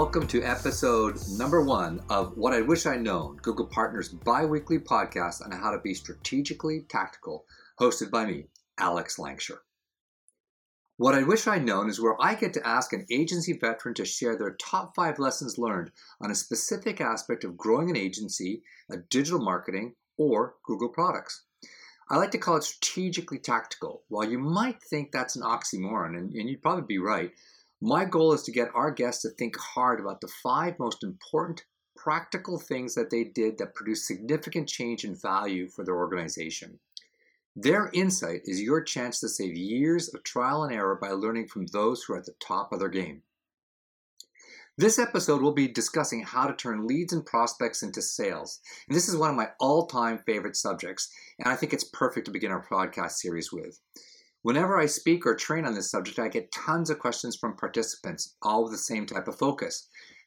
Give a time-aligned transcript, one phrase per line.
[0.00, 4.78] welcome to episode number one of What I Wish I'd Known, Google Partners bi weekly
[4.78, 7.44] podcast on how to be strategically tactical,
[7.78, 8.46] hosted by me,
[8.78, 9.58] Alex Langshur.
[10.96, 14.06] What I wish I'd known is where I get to ask an agency veteran to
[14.06, 18.96] share their top five lessons learned on a specific aspect of growing an agency, a
[18.96, 21.44] digital marketing, or Google products.
[22.08, 24.04] I like to call it strategically tactical.
[24.08, 27.32] While you might think that's an oxymoron, and, and you'd probably be right,
[27.80, 31.64] my goal is to get our guests to think hard about the five most important
[31.96, 36.78] practical things that they did that produced significant change in value for their organization.
[37.56, 41.66] Their insight is your chance to save years of trial and error by learning from
[41.66, 43.22] those who are at the top of their game.
[44.78, 48.60] This episode will be discussing how to turn leads and prospects into sales.
[48.88, 52.26] And this is one of my all time favorite subjects, and I think it's perfect
[52.26, 53.78] to begin our podcast series with.
[54.42, 58.36] Whenever I speak or train on this subject, I get tons of questions from participants,
[58.40, 59.86] all with the same type of focus.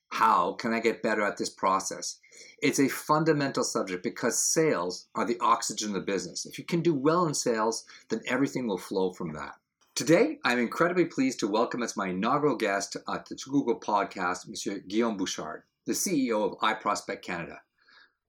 [0.10, 2.20] How can I get better at this process?
[2.62, 6.46] It's a fundamental subject because sales are the oxygen of the business.
[6.46, 9.56] If you can do well in sales, then everything will flow from that.
[9.96, 14.48] Today, I'm incredibly pleased to welcome as my inaugural guest uh, at the Google podcast,
[14.48, 17.62] Monsieur Guillaume Bouchard, the CEO of iProspect Canada.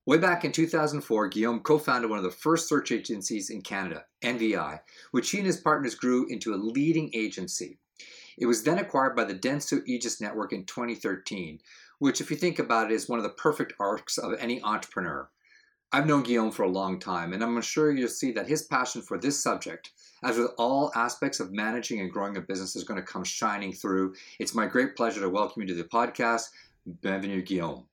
[0.06, 4.04] Way back in 2004, Guillaume co founded one of the first search agencies in Canada,
[4.22, 4.80] NVI,
[5.12, 7.78] which he and his partners grew into a leading agency.
[8.36, 11.58] It was then acquired by the Dentsu Aegis Network in 2013,
[12.00, 15.30] which, if you think about it, is one of the perfect arcs of any entrepreneur.
[15.90, 19.00] I've known Guillaume for a long time, and I'm sure you'll see that his passion
[19.00, 23.00] for this subject, as with all aspects of managing and growing a business, is going
[23.00, 24.14] to come shining through.
[24.38, 26.50] It's my great pleasure to welcome you to the podcast.
[27.00, 27.86] Bienvenue, Guillaume.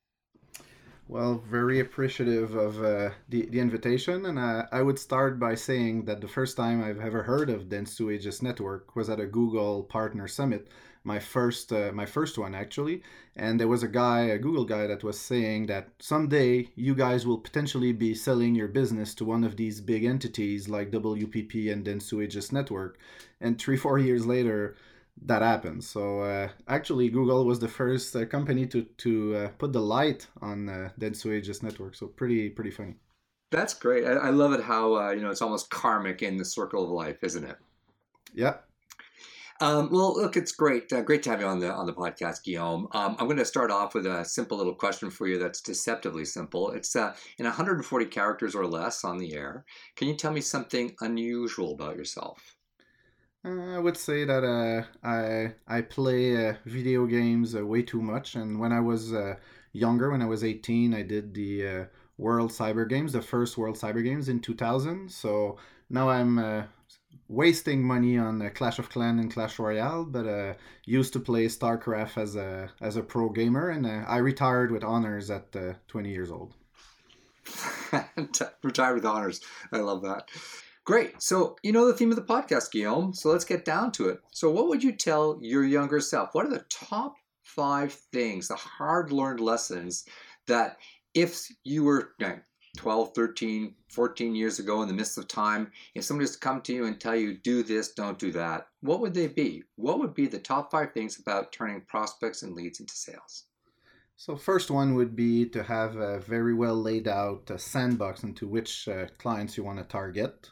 [1.11, 4.25] Well, very appreciative of uh, the, the invitation.
[4.25, 7.67] And uh, I would start by saying that the first time I've ever heard of
[7.67, 10.69] Dentsu Aegis Network was at a Google Partner Summit,
[11.03, 13.03] my first, uh, my first one actually.
[13.35, 17.27] And there was a guy, a Google guy, that was saying that someday you guys
[17.27, 21.85] will potentially be selling your business to one of these big entities like WPP and
[21.85, 22.97] Dentsu Aegis Network.
[23.41, 24.77] And three, four years later,
[25.23, 25.83] that happened.
[25.83, 30.27] So uh, actually, Google was the first uh, company to to uh, put the light
[30.41, 31.95] on uh, Dentsu Aegis network.
[31.95, 32.95] So pretty pretty funny.
[33.51, 34.05] That's great.
[34.05, 36.89] I, I love it how uh, you know it's almost karmic in the circle of
[36.89, 37.57] life, isn't it?
[38.33, 38.55] Yeah.
[39.59, 40.91] Um, well, look, it's great.
[40.91, 42.87] Uh, great to have you on the on the podcast, Guillaume.
[42.93, 45.37] Um, I'm going to start off with a simple little question for you.
[45.37, 46.71] That's deceptively simple.
[46.71, 49.65] It's uh, in 140 characters or less on the air.
[49.95, 52.55] Can you tell me something unusual about yourself?
[53.43, 58.01] Uh, I would say that uh, I I play uh, video games uh, way too
[58.01, 59.35] much, and when I was uh,
[59.73, 61.85] younger, when I was 18, I did the uh,
[62.17, 65.09] World Cyber Games, the first World Cyber Games in 2000.
[65.11, 65.57] So
[65.89, 66.67] now I'm
[67.27, 72.35] wasting money on Clash of Clan and Clash Royale, but used to play StarCraft as
[72.35, 75.51] a as a pro gamer, and I retired with honors at
[75.87, 76.53] 20 years old.
[78.63, 79.41] Retired with honors.
[79.71, 80.29] I love that.
[80.83, 81.21] Great.
[81.21, 83.13] So, you know the theme of the podcast, Guillaume.
[83.13, 84.19] So, let's get down to it.
[84.31, 86.33] So, what would you tell your younger self?
[86.33, 90.05] What are the top five things, the hard learned lessons
[90.47, 90.77] that
[91.13, 92.39] if you were you know,
[92.77, 96.61] 12, 13, 14 years ago in the midst of time, if somebody was to come
[96.61, 99.63] to you and tell you, do this, don't do that, what would they be?
[99.75, 103.45] What would be the top five things about turning prospects and leads into sales?
[104.15, 108.87] So first one would be to have a very well laid out sandbox into which
[108.87, 110.51] uh, clients you want to target.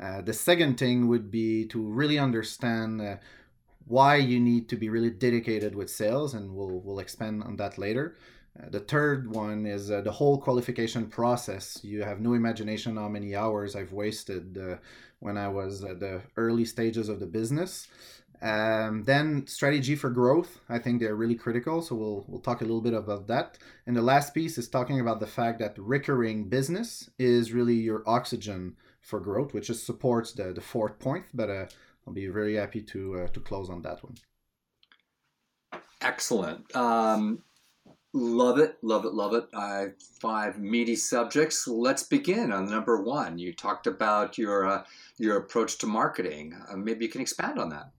[0.00, 3.16] Uh, the second thing would be to really understand uh,
[3.86, 7.78] why you need to be really dedicated with sales, and we'll we'll expand on that
[7.78, 8.14] later.
[8.58, 11.80] Uh, the third one is uh, the whole qualification process.
[11.82, 14.58] You have no imagination how many hours I've wasted
[15.20, 17.88] when I was at the early stages of the business.
[18.40, 20.60] Um, then strategy for growth.
[20.68, 21.82] I think they're really critical.
[21.82, 23.58] So we'll we'll talk a little bit about that.
[23.86, 28.02] And the last piece is talking about the fact that recurring business is really your
[28.06, 28.76] oxygen
[29.08, 31.24] for growth, which is supports the, the fourth point.
[31.32, 31.66] But uh,
[32.06, 34.14] I'll be very happy to uh, to close on that one.
[36.02, 36.76] Excellent.
[36.76, 37.42] Um,
[38.12, 39.46] love it, love it, love it.
[39.54, 39.86] Uh,
[40.20, 41.66] five meaty subjects.
[41.66, 43.38] Let's begin on number one.
[43.38, 44.84] You talked about your uh,
[45.16, 46.54] your approach to marketing.
[46.70, 47.90] Uh, maybe you can expand on that.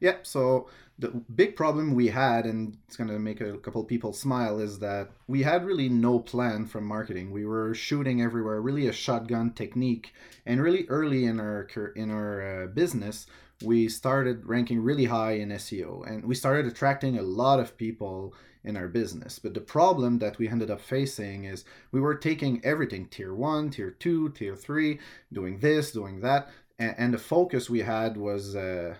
[0.00, 0.16] Yeah.
[0.22, 0.68] So
[0.98, 4.78] the big problem we had, and it's going to make a couple people smile, is
[4.78, 7.32] that we had really no plan from marketing.
[7.32, 10.14] We were shooting everywhere, really a shotgun technique.
[10.46, 13.26] And really early in our in our uh, business,
[13.62, 18.34] we started ranking really high in SEO, and we started attracting a lot of people
[18.62, 19.38] in our business.
[19.38, 23.70] But the problem that we ended up facing is we were taking everything tier one,
[23.70, 25.00] tier two, tier three,
[25.32, 28.54] doing this, doing that, and, and the focus we had was.
[28.54, 28.94] Uh,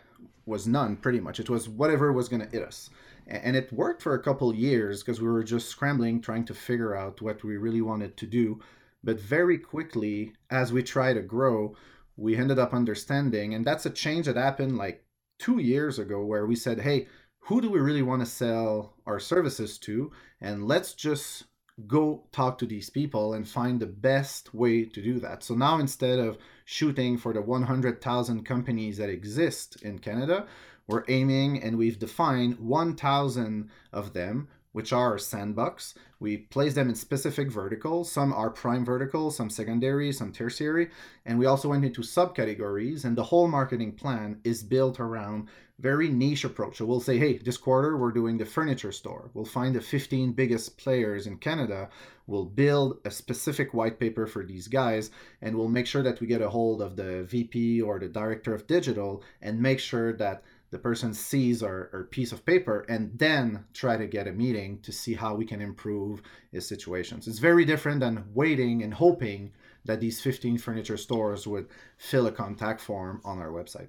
[0.46, 1.41] was none pretty much.
[1.41, 2.91] It was whatever was going to hit us.
[3.26, 6.94] And it worked for a couple years because we were just scrambling, trying to figure
[6.94, 8.61] out what we really wanted to do.
[9.02, 11.75] But very quickly, as we try to grow,
[12.17, 15.05] we ended up understanding, and that's a change that happened like
[15.38, 17.08] two years ago, where we said, hey,
[17.41, 20.12] who do we really want to sell our services to?
[20.41, 21.44] And let's just
[21.87, 25.43] go talk to these people and find the best way to do that.
[25.43, 30.47] So now instead of shooting for the 100,000 companies that exist in Canada,
[30.87, 35.94] we're aiming and we've defined 1,000 of them, which are sandbox.
[36.19, 38.11] We place them in specific verticals.
[38.11, 40.91] Some are prime verticals, some secondary, some tertiary.
[41.25, 43.05] And we also went into subcategories.
[43.05, 45.49] And the whole marketing plan is built around
[45.79, 46.79] very niche approach.
[46.79, 49.31] So we'll say, hey, this quarter we're doing the furniture store.
[49.32, 51.88] We'll find the 15 biggest players in Canada.
[52.27, 55.11] We'll build a specific white paper for these guys,
[55.41, 58.55] and we'll make sure that we get a hold of the VP or the director
[58.55, 60.43] of digital and make sure that
[60.75, 64.81] the person sees our, our piece of paper and then try to get a meeting
[64.81, 67.29] to see how we can improve his situations.
[67.29, 69.53] It's very different than waiting and hoping
[69.85, 73.87] that these 15 furniture stores would fill a contact form on our website.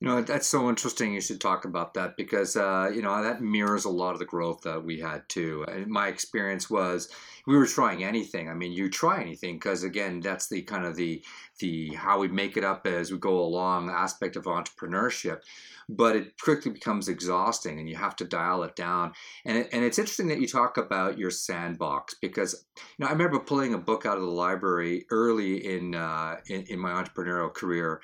[0.00, 1.14] You know, that's so interesting.
[1.14, 4.24] You should talk about that because, uh, you know, that mirrors a lot of the
[4.24, 5.64] growth that we had too.
[5.68, 7.08] And my experience was
[7.46, 8.48] we were trying anything.
[8.48, 11.22] I mean, you try anything because, again, that's the kind of the,
[11.58, 15.42] the how we make it up as we go along aspect of entrepreneurship
[15.88, 19.12] but it quickly becomes exhausting and you have to dial it down.
[19.44, 23.12] And, it, and it's interesting that you talk about your sandbox because you know I
[23.12, 27.52] remember pulling a book out of the library early in uh, in, in my entrepreneurial
[27.52, 28.00] career,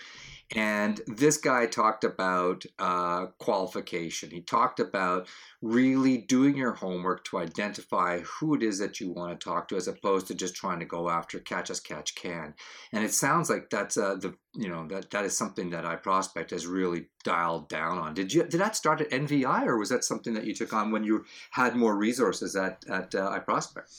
[0.55, 4.31] and this guy talked about uh, qualification.
[4.31, 5.29] He talked about
[5.63, 9.77] really doing your homework to identify who it is that you want to talk to,
[9.77, 12.55] as opposed to just trying to go after catch as catch can.
[12.93, 16.51] And it sounds like that's uh, the you know that that is something that iProspect
[16.51, 18.15] has really dialed down on.
[18.15, 20.91] Did you did that start at NVI, or was that something that you took on
[20.91, 23.91] when you had more resources at at uh, prospect?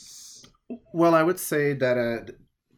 [0.93, 2.31] Well, I would say that uh,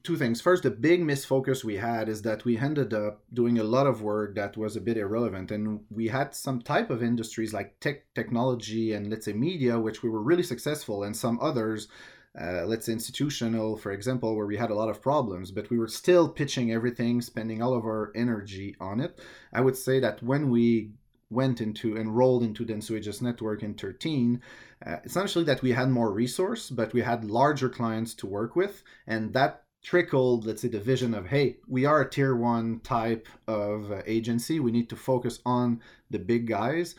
[0.03, 0.41] two things.
[0.41, 4.01] First, the big misfocus we had is that we ended up doing a lot of
[4.01, 8.13] work that was a bit irrelevant, and we had some type of industries like tech,
[8.13, 11.87] technology, and let's say media, which we were really successful, and some others.
[12.39, 15.77] Uh, let's say institutional, for example, where we had a lot of problems, but we
[15.77, 19.19] were still pitching everything, spending all of our energy on it.
[19.53, 20.93] I would say that when we
[21.29, 24.41] went into enrolled into the Dentsu Aegis network in 13,
[24.85, 28.83] uh, essentially that we had more resource, but we had larger clients to work with,
[29.07, 33.27] and that trickled, let's say, the vision of, hey, we are a tier one type
[33.47, 34.59] of uh, agency.
[34.59, 36.95] We need to focus on the big guys.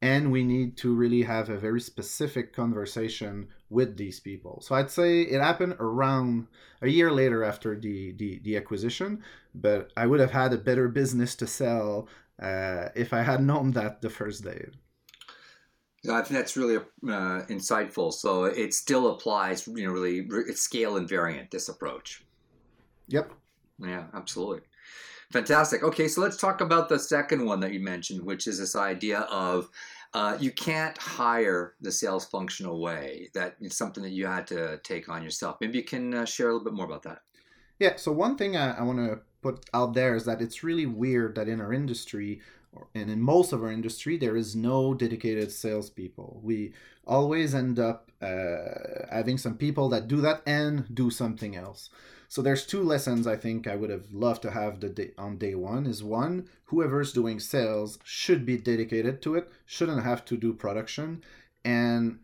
[0.00, 4.62] And we need to really have a very specific conversation with these people.
[4.62, 6.46] So I'd say it happened around
[6.80, 9.24] a year later after the, the, the acquisition,
[9.56, 12.08] but I would have had a better business to sell
[12.40, 14.66] uh, if I had known that the first day.
[16.08, 18.12] I think that's really uh, insightful.
[18.12, 22.24] So it still applies, you know, really, it's scale invariant, this approach.
[23.08, 23.32] Yep.
[23.80, 24.60] Yeah, absolutely.
[25.32, 25.82] Fantastic.
[25.82, 29.20] Okay, so let's talk about the second one that you mentioned, which is this idea
[29.30, 29.68] of
[30.14, 33.28] uh, you can't hire the sales function away.
[33.34, 35.58] That is something that you had to take on yourself.
[35.60, 37.20] Maybe you can uh, share a little bit more about that.
[37.78, 37.96] Yeah.
[37.96, 41.34] So one thing I, I want to put out there is that it's really weird
[41.34, 42.40] that in our industry,
[42.94, 46.40] and in most of our industry, there is no dedicated salespeople.
[46.42, 46.72] We
[47.06, 51.90] always end up uh, having some people that do that and do something else.
[52.28, 55.38] So there's two lessons I think I would have loved to have the day, on
[55.38, 55.86] day one.
[55.86, 61.24] Is one, whoever's doing sales should be dedicated to it, shouldn't have to do production,
[61.64, 62.18] and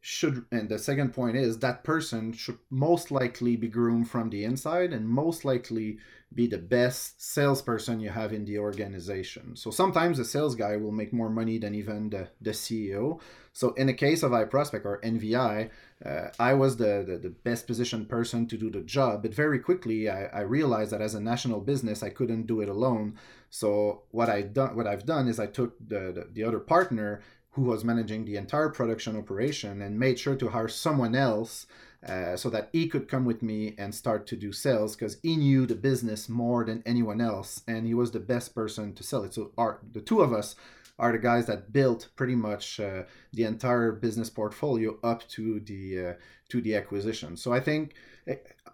[0.00, 4.44] should and the second point is that person should most likely be groomed from the
[4.44, 5.98] inside and most likely
[6.34, 9.56] be the best salesperson you have in the organization.
[9.56, 13.20] So sometimes the sales guy will make more money than even the, the CEO.
[13.54, 15.70] So in the case of iProspect or NVI,
[16.04, 19.22] uh, I was the, the, the, best positioned person to do the job.
[19.22, 22.68] But very quickly, I, I realized that as a national business, I couldn't do it
[22.68, 23.18] alone.
[23.50, 27.22] So what I done, what I've done is I took the, the, the other partner
[27.58, 31.66] who was managing the entire production operation and made sure to hire someone else
[32.06, 35.36] uh, so that he could come with me and start to do sales because he
[35.36, 39.24] knew the business more than anyone else and he was the best person to sell
[39.24, 39.34] it.
[39.34, 40.54] So our, the two of us
[40.98, 46.08] are the guys that built pretty much uh, the entire business portfolio up to the
[46.08, 46.12] uh,
[46.48, 47.36] to the acquisition.
[47.36, 47.94] So I think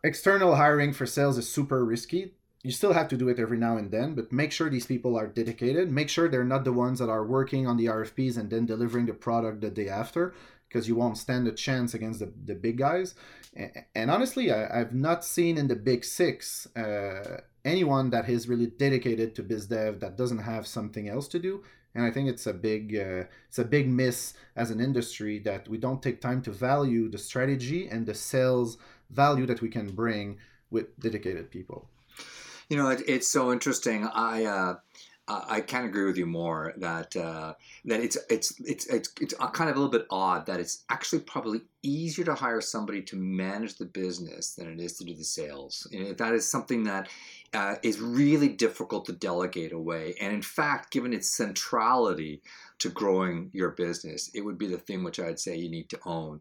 [0.03, 2.35] external hiring for sales is super risky.
[2.65, 5.17] You still have to do it every now and then, but make sure these people
[5.17, 5.93] are dedicated.
[5.93, 9.07] Make sure they're not the ones that are working on the RFPs and then delivering
[9.07, 10.35] the product the day after,
[10.67, 13.15] because you won't stand a chance against the, the big guys.
[13.55, 18.49] And, and honestly, I, have not seen in the big six uh, anyone that is
[18.49, 21.63] really dedicated to biz dev that doesn't have something else to do
[21.95, 25.69] and I think it's a big uh, it's a big miss as an industry that
[25.69, 28.79] we don't take time to value the strategy and the sales
[29.11, 30.39] value that we can bring
[30.71, 31.89] with dedicated people.
[32.75, 34.05] You know, it, it's so interesting.
[34.05, 34.75] I uh,
[35.29, 37.55] I can't agree with you more that uh,
[37.85, 41.21] that it's, it's it's it's it's kind of a little bit odd that it's actually
[41.21, 45.23] probably easier to hire somebody to manage the business than it is to do the
[45.23, 45.87] sales.
[45.93, 47.09] Know, that is something that
[47.55, 50.15] uh, is really difficult to delegate away.
[50.21, 52.43] And in fact, given its centrality
[52.81, 56.01] to growing your business, it would be the thing which I'd say you need to
[56.05, 56.41] own.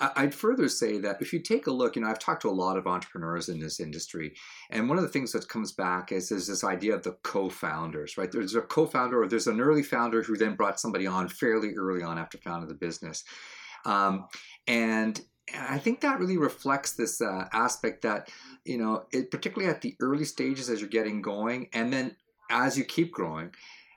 [0.00, 2.50] I'd further say that if you take a look, you know, I've talked to a
[2.50, 4.34] lot of entrepreneurs in this industry,
[4.70, 8.18] and one of the things that comes back is, is this idea of the co-founders,
[8.18, 8.30] right?
[8.30, 12.02] There's a co-founder or there's an early founder who then brought somebody on fairly early
[12.02, 13.22] on after founding the business.
[13.84, 14.26] Um,
[14.66, 15.20] and
[15.54, 18.28] I think that really reflects this uh, aspect that,
[18.64, 22.16] you know, it, particularly at the early stages as you're getting going, and then
[22.50, 23.52] as you keep growing,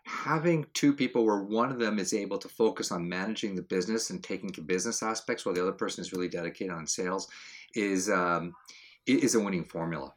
[0.06, 4.10] having two people where one of them is able to focus on managing the business
[4.10, 7.28] and taking the business aspects while the other person is really dedicated on sales
[7.74, 8.54] is um,
[9.06, 10.14] is a winning formula.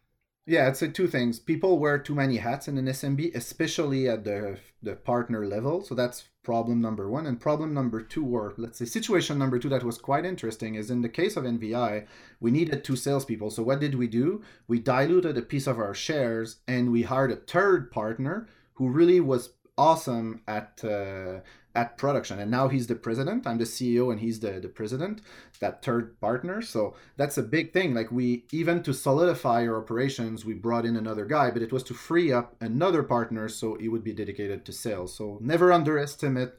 [0.48, 1.38] Yeah, I'd say uh, two things.
[1.38, 5.84] People wear too many hats in an SMB, especially at the the partner level.
[5.84, 7.26] So that's problem number one.
[7.26, 10.90] And problem number two, or let's say situation number two, that was quite interesting, is
[10.90, 12.06] in the case of NVI,
[12.40, 13.50] we needed two salespeople.
[13.50, 14.42] So what did we do?
[14.68, 19.20] We diluted a piece of our shares and we hired a third partner who really
[19.20, 21.40] was awesome at uh,
[21.78, 22.40] at production.
[22.40, 23.47] And now he's the president.
[23.47, 25.20] I'm the ceo and he's the, the president
[25.61, 26.61] that third partner.
[26.61, 27.94] So that's a big thing.
[27.94, 31.85] Like we even to solidify our operations we brought in another guy but it was
[31.85, 35.14] to free up another partner so he would be dedicated to sales.
[35.14, 36.52] So never underestimate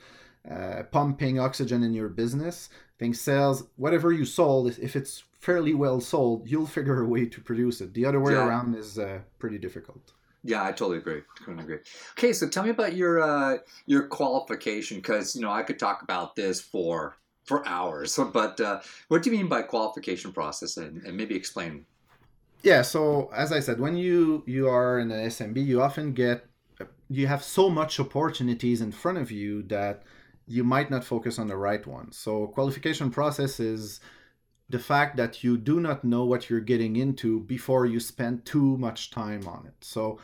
[0.50, 2.70] uh, pumping oxygen in your business.
[2.98, 7.42] Think sales whatever you sold if it's fairly well sold you'll figure a way to
[7.42, 7.94] produce it.
[7.94, 8.48] The other way yeah.
[8.48, 11.22] around is uh, pretty difficult yeah, I totally agree.
[11.38, 11.79] Totally agree.
[12.17, 16.01] Okay, so tell me about your uh, your qualification, because you know I could talk
[16.01, 18.17] about this for for hours.
[18.34, 21.86] But uh, what do you mean by qualification process, and, and maybe explain?
[22.63, 22.81] Yeah.
[22.81, 26.46] So as I said, when you you are in an SMB, you often get
[27.10, 30.03] you have so much opportunities in front of you that
[30.48, 32.12] you might not focus on the right one.
[32.12, 34.00] So qualification process is
[34.70, 38.78] the fact that you do not know what you're getting into before you spend too
[38.78, 39.74] much time on it.
[39.82, 40.20] So,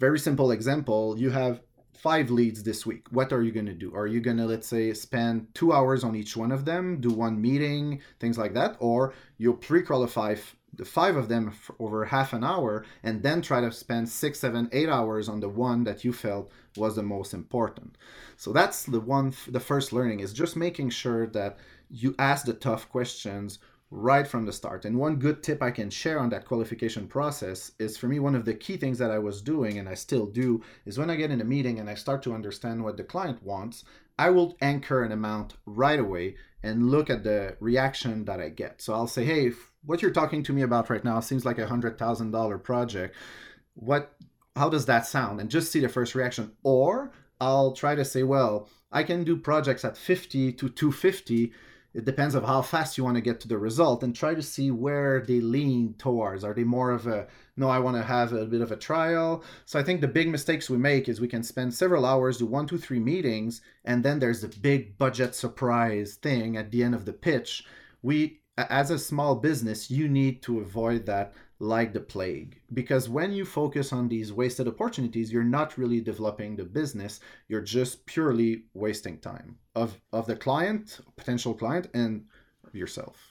[0.00, 1.60] very simple example you have
[1.98, 3.06] five leads this week.
[3.10, 3.94] What are you going to do?
[3.94, 7.10] Are you going to, let's say, spend two hours on each one of them, do
[7.10, 8.76] one meeting, things like that?
[8.78, 10.36] Or you'll pre qualify
[10.74, 14.38] the five of them for over half an hour and then try to spend six,
[14.38, 17.96] seven, eight hours on the one that you felt was the most important.
[18.36, 21.58] So, that's the one, the first learning is just making sure that
[21.90, 23.58] you ask the tough questions
[23.90, 24.84] right from the start.
[24.84, 28.34] And one good tip I can share on that qualification process is for me, one
[28.34, 31.16] of the key things that I was doing and I still do is when I
[31.16, 33.84] get in a meeting and I start to understand what the client wants,
[34.18, 38.82] I will anchor an amount right away and look at the reaction that I get.
[38.82, 39.52] So I'll say, hey,
[39.84, 43.14] what you're talking to me about right now seems like a hundred thousand dollar project.
[43.74, 44.12] What
[44.56, 45.40] how does that sound?
[45.40, 46.52] And just see the first reaction.
[46.64, 51.52] Or I'll try to say, well, I can do projects at 50 to 250
[51.98, 54.40] it depends of how fast you want to get to the result and try to
[54.40, 56.44] see where they lean towards.
[56.44, 57.26] Are they more of a
[57.56, 59.42] no i want to have a bit of a trial?
[59.66, 62.46] So i think the big mistakes we make is we can spend several hours do
[62.46, 66.94] one two three meetings and then there's the big budget surprise thing at the end
[66.94, 67.64] of the pitch.
[68.00, 72.60] We as a small business you need to avoid that like the plague.
[72.72, 77.20] Because when you focus on these wasted opportunities, you're not really developing the business.
[77.48, 82.24] You're just purely wasting time of, of the client, potential client, and
[82.72, 83.27] yourself.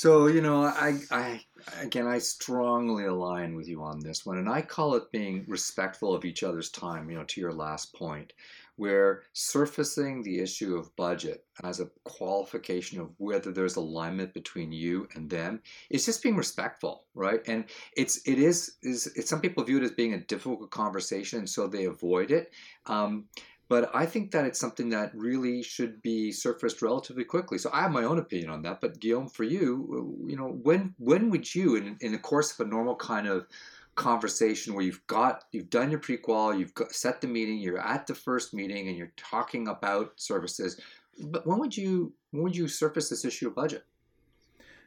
[0.00, 1.40] So, you know, I, I,
[1.80, 4.38] again, I strongly align with you on this one.
[4.38, 7.92] And I call it being respectful of each other's time, you know, to your last
[7.96, 8.32] point
[8.76, 15.08] where surfacing the issue of budget as a qualification of whether there's alignment between you
[15.16, 17.64] and them is just being respectful right and
[17.96, 21.66] it's it is is it's, some people view it as being a difficult conversation so
[21.66, 22.52] they avoid it
[22.86, 23.24] um,
[23.68, 27.58] but I think that it's something that really should be surfaced relatively quickly.
[27.58, 28.80] So I have my own opinion on that.
[28.80, 32.66] But Guillaume, for you, you know, when when would you, in, in the course of
[32.66, 33.46] a normal kind of
[33.94, 38.06] conversation where you've got you've done your prequal, you've got, set the meeting, you're at
[38.06, 40.80] the first meeting, and you're talking about services.
[41.20, 43.84] But when would you when would you surface this issue of budget?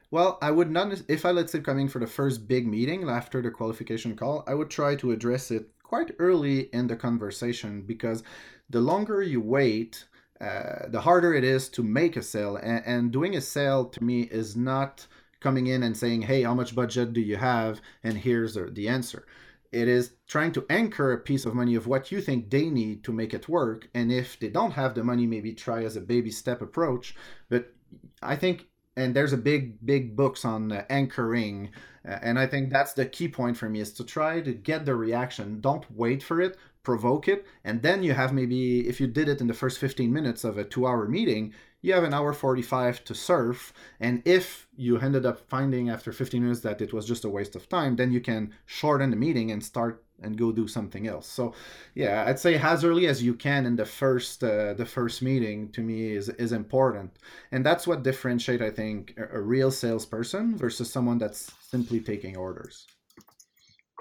[0.09, 3.43] Well, I would not if I let's say coming for the first big meeting after
[3.43, 8.23] the qualification call, I would try to address it quite early in the conversation because
[8.69, 10.05] the longer you wait,
[10.39, 12.55] uh, the harder it is to make a sale.
[12.55, 15.05] And, and doing a sale to me is not
[15.41, 17.81] coming in and saying, hey, how much budget do you have?
[18.05, 19.25] And here's the, the answer.
[19.73, 23.03] It is trying to anchor a piece of money of what you think they need
[23.03, 23.89] to make it work.
[23.93, 27.15] And if they don't have the money, maybe try as a baby step approach.
[27.49, 27.73] But
[28.21, 28.67] I think,
[28.97, 31.69] and there's a big, big books on uh, anchoring.
[32.07, 34.85] Uh, and I think that's the key point for me is to try to get
[34.85, 35.61] the reaction.
[35.61, 37.45] Don't wait for it, provoke it.
[37.63, 40.57] And then you have maybe, if you did it in the first 15 minutes of
[40.57, 43.73] a two hour meeting, you have an hour 45 to surf.
[43.99, 47.55] And if you ended up finding after 15 minutes that it was just a waste
[47.55, 51.27] of time, then you can shorten the meeting and start and go do something else.
[51.27, 51.53] So,
[51.95, 55.69] yeah, I'd say as early as you can in the first uh, the first meeting
[55.69, 57.17] to me is is important,
[57.51, 62.37] and that's what differentiate I think a, a real salesperson versus someone that's simply taking
[62.37, 62.85] orders.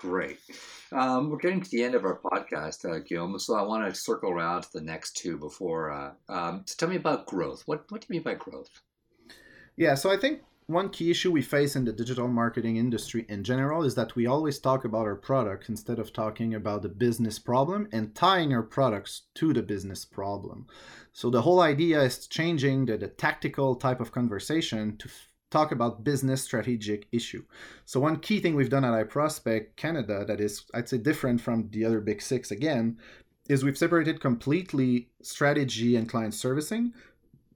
[0.01, 0.39] Great.
[0.93, 3.39] Um, we're getting to the end of our podcast, uh, Guillaume.
[3.39, 5.91] So I want to circle around to the next two before.
[5.91, 7.65] Uh, um, so tell me about growth.
[7.67, 8.71] What What do you mean by growth?
[9.77, 13.45] Yeah, so I think one key issue we face in the digital marketing industry in
[13.45, 17.39] general is that we always talk about our product instead of talking about the business
[17.39, 20.67] problem and tying our products to the business problem.
[21.13, 25.11] So the whole idea is changing the, the tactical type of conversation to
[25.51, 27.45] talk about business strategic issue.
[27.85, 31.69] So one key thing we've done at iProspect Canada that is I'd say different from
[31.71, 32.99] the other big 6 again
[33.49, 36.93] is we've separated completely strategy and client servicing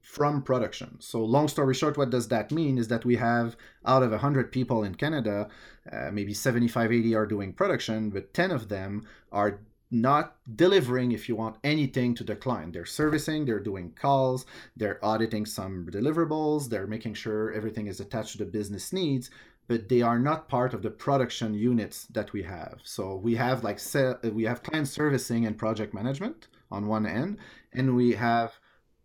[0.02, 0.96] from production.
[1.00, 4.52] So long story short what does that mean is that we have out of 100
[4.52, 5.48] people in Canada
[5.90, 9.60] uh, maybe 75 80 are doing production but 10 of them are
[9.94, 12.72] not delivering, if you want, anything to the client.
[12.72, 14.44] They're servicing, they're doing calls,
[14.76, 19.30] they're auditing some deliverables, they're making sure everything is attached to the business needs,
[19.68, 22.80] but they are not part of the production units that we have.
[22.82, 23.80] So we have like
[24.24, 27.38] we have client servicing and project management on one end,
[27.72, 28.58] and we have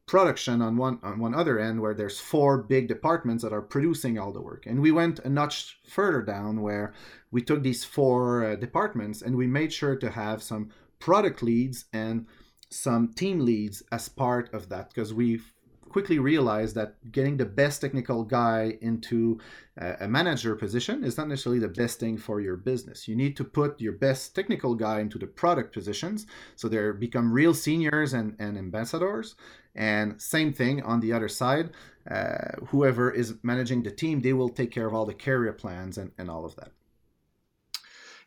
[0.09, 4.17] production on one on one other end where there's four big departments that are producing
[4.17, 6.91] all the work and we went a notch further down where
[7.29, 11.85] we took these four uh, departments and we made sure to have some product leads
[11.93, 12.25] and
[12.71, 15.39] some team leads as part of that because we
[15.89, 19.39] quickly realized that getting the best technical guy into
[19.77, 23.07] a manager position is not necessarily the best thing for your business.
[23.07, 27.31] You need to put your best technical guy into the product positions so they become
[27.31, 29.35] real seniors and, and ambassadors.
[29.79, 31.69] And same thing on the other side,
[32.11, 35.97] uh, whoever is managing the team, they will take care of all the career plans
[35.97, 36.71] and, and all of that.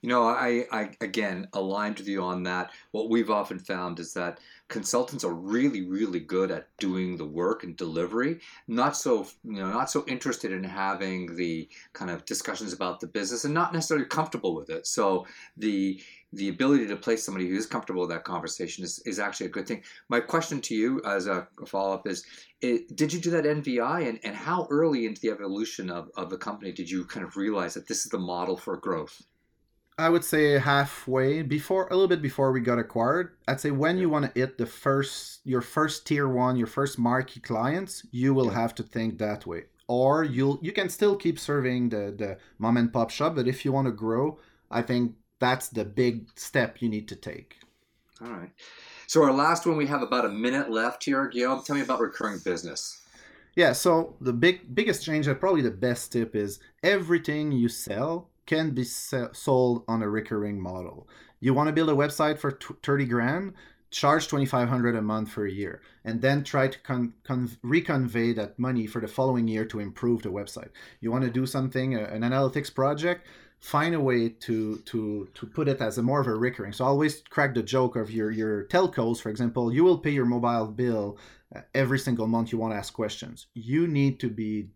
[0.01, 2.73] You know, I, I again aligned with you on that.
[2.91, 7.63] What we've often found is that consultants are really, really good at doing the work
[7.63, 8.41] and delivery.
[8.67, 13.07] Not so, you know, not so interested in having the kind of discussions about the
[13.07, 14.89] business and not necessarily comfortable with it.
[14.89, 19.19] So the the ability to place somebody who is comfortable with that conversation is, is
[19.19, 19.83] actually a good thing.
[20.09, 22.25] My question to you as a follow up is,
[22.61, 26.31] it, did you do that NVI and, and how early into the evolution of, of
[26.31, 29.23] the company did you kind of realize that this is the model for growth?
[29.99, 33.37] I would say halfway before a little bit before we got acquired.
[33.47, 36.99] I'd say when you want to hit the first your first tier one, your first
[36.99, 39.65] marquee clients, you will have to think that way.
[39.89, 43.67] Or you'll you can still keep serving the the mom and pop shop, but if
[43.67, 44.39] you want to grow,
[44.71, 47.57] I think that's the big step you need to take.
[48.21, 48.51] All right.
[49.09, 51.27] So our last one, we have about a minute left here.
[51.29, 53.03] Guillaume, tell me about recurring business.
[53.57, 58.31] Yeah, so the big biggest change, and probably the best tip is everything you sell
[58.47, 61.09] can be sold on a recurring model.
[61.41, 63.55] You want to build a website for 30 grand,
[63.93, 68.59] charge 2500 a month for a year and then try to con- con- reconvey that
[68.59, 72.09] money for the following year to improve the website you want to do something uh,
[72.11, 73.27] an analytics project
[73.63, 76.73] find a way to to to put it as a more of a recurring.
[76.73, 80.25] So always crack the joke of your your telcos for example you will pay your
[80.25, 81.17] mobile bill
[81.55, 83.47] uh, every single month you want to ask questions.
[83.55, 84.71] You need to be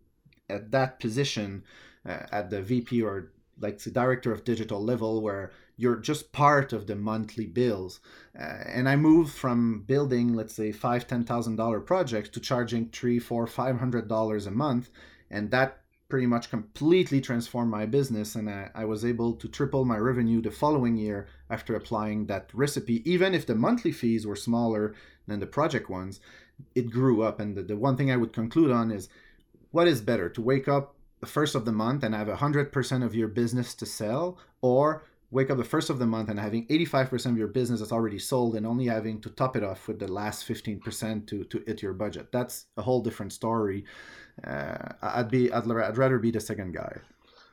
[0.49, 1.65] at that position
[2.09, 6.73] uh, at the vp or like the director of digital level where you're just part
[6.73, 7.99] of the monthly bills.
[8.39, 12.89] Uh, and i moved from building let's say five ten thousand dollar projects to charging
[12.91, 14.91] three four five hundred dollars a month
[15.29, 19.85] and that pretty much completely transformed my business and I, I was able to triple
[19.85, 23.03] my revenue the following year after applying that recipe.
[23.11, 24.95] Even if the monthly fees were smaller
[25.27, 26.21] than the project ones
[26.75, 27.41] it grew up.
[27.41, 29.09] And the, the one thing i would conclude on is
[29.71, 33.15] what is better to wake up the first of the month and have 100% of
[33.15, 37.27] your business to sell or wake up the first of the month and having 85%
[37.33, 40.09] of your business that's already sold and only having to top it off with the
[40.09, 42.31] last 15% to, to hit your budget?
[42.33, 43.85] That's a whole different story
[44.45, 47.01] uh, i'd be I'd, I'd rather be the second guy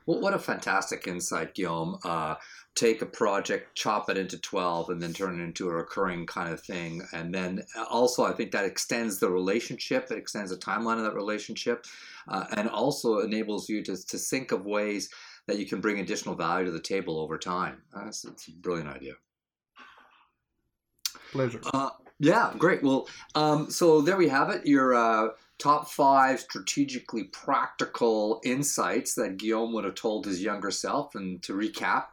[0.06, 1.98] well, what a fantastic insight, Guillaume.
[2.04, 2.34] Uh,
[2.74, 6.52] take a project, chop it into 12, and then turn it into a recurring kind
[6.52, 7.02] of thing.
[7.12, 11.14] And then also, I think that extends the relationship, it extends the timeline of that
[11.14, 11.86] relationship,
[12.28, 15.08] uh, and also enables you to, to think of ways
[15.46, 17.80] that you can bring additional value to the table over time.
[17.94, 19.14] That's, that's a brilliant idea.
[21.32, 21.60] Pleasure.
[21.72, 22.82] Uh, yeah, great.
[22.82, 24.66] Well, um, so there we have it.
[24.66, 25.28] Your uh,
[25.64, 31.14] top five strategically practical insights that Guillaume would have told his younger self.
[31.14, 32.08] And to recap,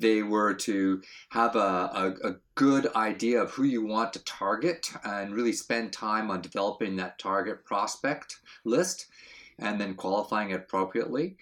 [0.00, 4.90] they were to have a, a, a, good idea of who you want to target
[5.04, 9.06] and really spend time on developing that target prospect list
[9.58, 11.36] and then qualifying it appropriately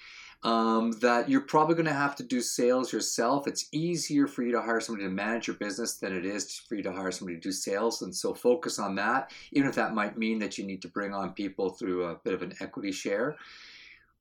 [0.44, 3.48] um, that you're probably going to have to do sales yourself.
[3.48, 6.74] It's easier for you to hire somebody to manage your business than it is for
[6.74, 8.02] you to hire somebody to do sales.
[8.02, 11.14] And so focus on that, even if that might mean that you need to bring
[11.14, 13.36] on people through a bit of an equity share.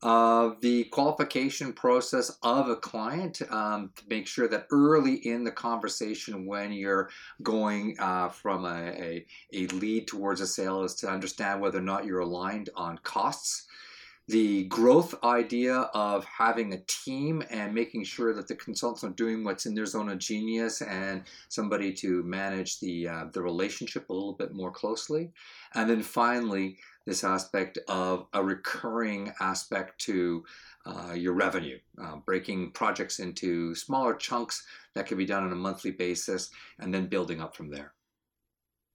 [0.02, 5.52] Uh, the qualification process of a client um, to make sure that early in the
[5.52, 7.10] conversation when you're
[7.42, 11.84] going uh, from a, a, a lead towards a sale is to understand whether or
[11.84, 13.66] not you're aligned on costs
[14.28, 19.44] the growth idea of having a team and making sure that the consultants are doing
[19.44, 24.14] what's in their zone of genius and somebody to manage the uh, the relationship a
[24.14, 25.30] little bit more closely
[25.76, 30.44] and then finally this aspect of a recurring aspect to
[30.86, 35.56] uh, your revenue, uh, breaking projects into smaller chunks that can be done on a
[35.56, 37.94] monthly basis and then building up from there.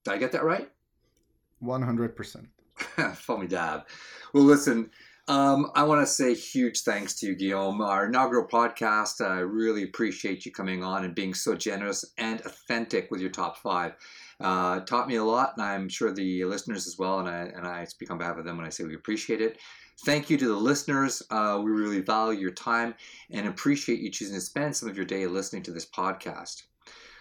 [0.04, 0.70] Did I get that right?
[1.62, 2.46] 100%.
[3.16, 3.84] Formidable.
[4.32, 4.90] Well, listen,
[5.28, 7.82] um, I want to say huge thanks to you, Guillaume.
[7.82, 9.24] Our inaugural podcast.
[9.24, 13.58] I really appreciate you coming on and being so generous and authentic with your top
[13.58, 13.92] five.
[14.40, 17.18] Uh, taught me a lot, and I'm sure the listeners as well.
[17.18, 19.58] And I and I speak on behalf of them when I say we appreciate it.
[20.06, 21.22] Thank you to the listeners.
[21.30, 22.94] Uh, we really value your time
[23.30, 26.62] and appreciate you choosing to spend some of your day listening to this podcast.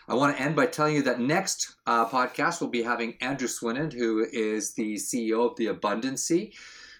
[0.08, 3.50] I want to end by telling you that next uh, podcast we'll be having Andrew
[3.50, 6.54] Swinnen, who is the CEO of the Abundancy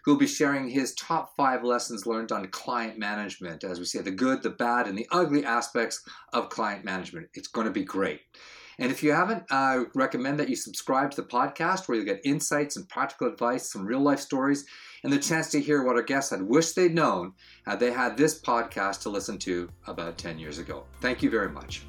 [0.08, 4.00] who will be sharing his top five lessons learned on client management, as we say,
[4.00, 7.28] the good, the bad, and the ugly aspects of client management.
[7.34, 8.22] It's going to be great.
[8.80, 12.22] And if you haven't, I recommend that you subscribe to the podcast where you get
[12.24, 14.66] insights and practical advice, some real life stories,
[15.04, 17.34] and the chance to hear what our guests had wished they'd known
[17.66, 20.86] had they had this podcast to listen to about 10 years ago.
[21.02, 21.84] Thank you very much.